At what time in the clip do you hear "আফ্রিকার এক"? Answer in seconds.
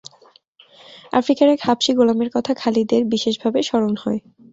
1.13-1.59